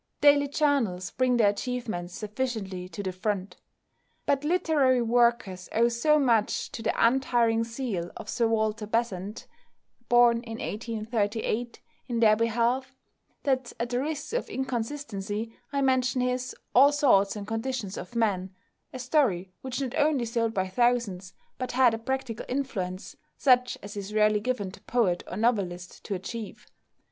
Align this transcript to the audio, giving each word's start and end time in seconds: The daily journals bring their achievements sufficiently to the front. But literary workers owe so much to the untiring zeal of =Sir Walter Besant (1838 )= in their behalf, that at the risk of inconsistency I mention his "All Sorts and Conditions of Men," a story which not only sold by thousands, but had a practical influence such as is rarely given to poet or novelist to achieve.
The 0.21 0.29
daily 0.31 0.47
journals 0.47 1.11
bring 1.11 1.37
their 1.37 1.49
achievements 1.51 2.15
sufficiently 2.15 2.89
to 2.89 3.03
the 3.03 3.11
front. 3.11 3.57
But 4.25 4.43
literary 4.43 5.03
workers 5.03 5.69
owe 5.73 5.89
so 5.89 6.17
much 6.17 6.71
to 6.71 6.81
the 6.81 6.91
untiring 6.97 7.63
zeal 7.63 8.09
of 8.17 8.27
=Sir 8.27 8.47
Walter 8.47 8.87
Besant 8.87 9.45
(1838 10.09 11.81
)= 10.09 11.81
in 12.07 12.19
their 12.19 12.35
behalf, 12.35 12.95
that 13.43 13.73
at 13.79 13.91
the 13.91 13.99
risk 14.01 14.33
of 14.33 14.49
inconsistency 14.49 15.53
I 15.71 15.83
mention 15.83 16.21
his 16.21 16.55
"All 16.73 16.91
Sorts 16.91 17.35
and 17.35 17.45
Conditions 17.47 17.95
of 17.95 18.15
Men," 18.15 18.55
a 18.91 18.97
story 18.97 19.53
which 19.61 19.79
not 19.81 19.93
only 19.95 20.25
sold 20.25 20.51
by 20.51 20.67
thousands, 20.67 21.35
but 21.59 21.73
had 21.73 21.93
a 21.93 21.99
practical 21.99 22.47
influence 22.49 23.15
such 23.37 23.77
as 23.83 23.95
is 23.95 24.15
rarely 24.15 24.39
given 24.39 24.71
to 24.71 24.81
poet 24.81 25.21
or 25.29 25.37
novelist 25.37 26.03
to 26.05 26.15
achieve. 26.15 26.65